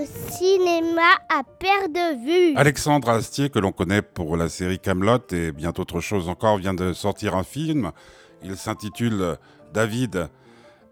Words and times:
le 0.00 0.06
cinéma 0.30 1.12
à 1.28 1.42
perte 1.44 1.92
de 1.92 2.24
vue. 2.24 2.56
Alexandre 2.56 3.10
Astier, 3.10 3.50
que 3.50 3.58
l'on 3.58 3.72
connaît 3.72 4.02
pour 4.02 4.36
la 4.36 4.48
série 4.48 4.78
Camelot 4.78 5.18
et 5.32 5.52
bien 5.52 5.70
d'autres 5.70 6.00
choses 6.00 6.28
encore, 6.28 6.58
vient 6.58 6.74
de 6.74 6.92
sortir 6.92 7.34
un 7.34 7.44
film. 7.44 7.92
Il 8.42 8.56
s'intitule 8.56 9.36
David 9.72 10.28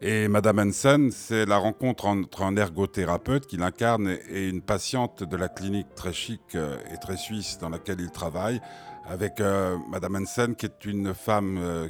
et 0.00 0.28
Madame 0.28 0.60
Hansen. 0.60 1.10
C'est 1.10 1.46
la 1.46 1.58
rencontre 1.58 2.06
entre 2.06 2.42
un 2.42 2.56
ergothérapeute 2.56 3.46
qu'il 3.46 3.62
incarne 3.62 4.16
et 4.30 4.48
une 4.48 4.62
patiente 4.62 5.22
de 5.24 5.36
la 5.36 5.48
clinique 5.48 5.94
très 5.94 6.12
chic 6.12 6.54
et 6.54 6.98
très 7.00 7.16
suisse 7.16 7.58
dans 7.58 7.68
laquelle 7.68 8.00
il 8.00 8.10
travaille, 8.10 8.60
avec 9.06 9.40
euh, 9.40 9.76
Madame 9.90 10.16
Hansen 10.16 10.54
qui 10.54 10.66
est 10.66 10.84
une 10.84 11.14
femme 11.14 11.58
euh, 11.60 11.88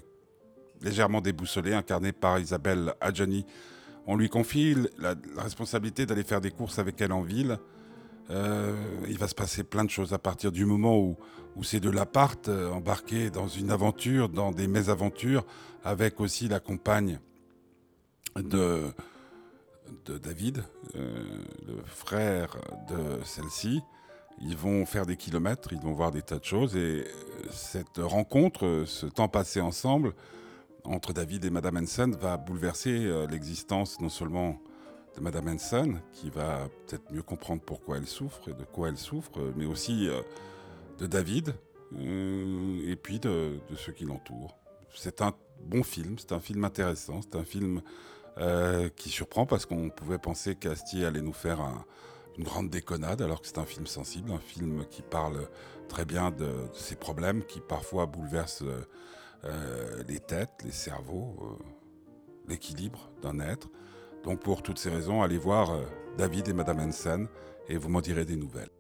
légèrement 0.81 1.21
déboussolée, 1.21 1.75
incarnée 1.75 2.13
par 2.13 2.39
Isabelle 2.39 2.95
Adjani. 3.01 3.45
On 4.07 4.17
lui 4.17 4.29
confie 4.29 4.77
la, 4.99 5.15
responsabilité 5.37 6.07
d'aller 6.07 6.25
faire 6.25 6.41
des 6.41 6.51
courses 6.51 6.79
avec 6.79 7.01
elle 7.01 7.13
en 7.13 7.23
ville. 7.23 7.59
Euh, 8.31 8.75
il 9.09 9.19
va 9.19 9.29
se 9.29 9.35
passer 9.35 9.63
plein 9.65 9.85
de 9.85 9.91
choses 9.91 10.13
à 10.13 10.19
partir 10.19 10.53
du 10.53 10.65
moment 10.65 10.99
où, 10.99 11.17
où 11.57 11.65
ces 11.65 11.81
deux-là 11.81 12.07
partent, 12.07 12.49
euh, 12.49 12.71
embarqués 12.71 13.31
dans 13.31 13.49
une 13.49 13.71
aventure, 13.71 14.29
dans 14.29 14.53
des 14.53 14.67
mésaventures, 14.67 15.45
avec 15.85 16.21
aussi 16.21 16.49
la 16.49 16.61
compagne 16.61 17.21
de, 18.37 18.85
de 20.07 20.19
David, 20.19 20.65
euh, 20.97 21.25
le 21.67 21.83
frère 21.85 22.57
de 22.89 23.23
celle-ci. 23.25 23.83
Ils 24.41 24.57
vont 24.57 24.87
faire 24.87 25.07
des 25.07 25.17
kilomètres, 25.17 25.73
ils 25.73 25.81
vont 25.81 25.93
voir 25.93 26.11
des 26.11 26.23
tas 26.23 26.39
de 26.39 26.45
choses, 26.45 26.75
et 26.77 27.05
cette 27.51 27.99
rencontre, 27.99 28.85
ce 28.87 29.07
temps 29.07 29.29
passé 29.29 29.61
ensemble, 29.61 30.15
entre 30.85 31.13
David 31.13 31.45
et 31.45 31.51
Madame 31.51 31.77
Hansen 31.79 32.15
va 32.17 32.37
bouleverser 32.37 33.07
euh, 33.07 33.27
l'existence 33.27 34.01
non 34.01 34.09
seulement 34.09 34.61
de 35.17 35.21
Madame 35.21 35.49
Hansen, 35.49 36.01
qui 36.13 36.31
va 36.31 36.69
peut-être 36.87 37.13
mieux 37.13 37.23
comprendre 37.23 37.63
pourquoi 37.65 37.99
elle 37.99 38.07
souffre 38.07 38.49
et 38.49 38.55
de 38.55 38.65
quoi 38.65 38.89
elle 38.89 38.97
souffre, 38.97 39.53
mais 39.57 39.67
aussi 39.67 40.09
euh, 40.09 40.23
de 40.99 41.07
David 41.07 41.55
euh, 41.99 42.91
et 42.91 42.97
puis 42.97 43.19
de, 43.19 43.59
ceux 43.77 43.93
qui 43.93 44.05
l'entourent. 44.05 44.57
C'est 44.95 45.23
un 45.23 45.35
bon 45.65 45.83
film, 45.83 46.17
c'est 46.19 46.33
un 46.33 46.41
film 46.41 46.65
intéressant, 46.65 47.21
c'est 47.23 47.37
un 47.37 47.45
film 47.45 47.83
euh, 48.39 48.89
qui 48.97 49.09
surprend 49.09 49.47
parce 49.47 49.67
qu'on 49.67 49.91
pouvait 49.91 50.19
penser 50.19 50.55
qu'Astier 50.55 51.05
allait 51.05 51.23
nous 51.23 51.33
faire 51.33 51.61
un, 51.61 51.85
une 52.39 52.45
grande 52.45 52.71
déconnade 52.71 53.23
alors 53.23 53.41
que 53.41 53.47
c'est 53.47 53.59
un 53.59 53.65
film 53.65 53.87
sensible, 53.87 54.31
un 54.33 54.39
film 54.39 54.85
qui 54.91 55.03
parle 55.03 55.49
très 55.89 56.05
bien 56.05 56.31
de, 56.31 56.51
ses 56.73 56.97
problèmes 56.97 57.45
qui 57.45 57.61
parfois 57.61 58.07
bouleversent 58.07 58.63
euh, 58.63 58.85
euh, 59.45 60.03
les 60.09 60.21
têtes, 60.21 60.63
les 60.65 60.73
cerveaux, 60.73 61.37
euh, 61.41 61.65
l'équilibre 62.49 63.11
d'un 63.23 63.41
être. 63.41 63.69
Donc 64.25 64.41
pour 64.41 64.63
toutes 64.63 64.79
ces 64.79 64.91
raisons, 64.91 65.23
allez 65.23 65.39
voir 65.39 65.71
euh, 65.71 65.83
David 66.17 66.49
et 66.49 66.53
Madame 66.53 66.81
Hansen 66.81 67.29
et 67.69 67.77
vous 67.77 67.89
m'en 67.89 68.01
direz 68.01 68.25
des 68.25 68.37
nouvelles. 68.37 68.71